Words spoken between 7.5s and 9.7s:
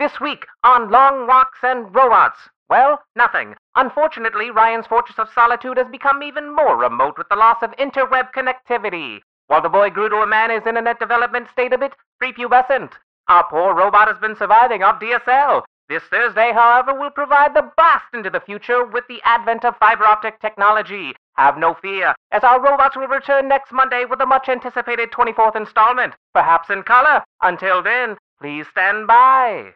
of interweb connectivity. While the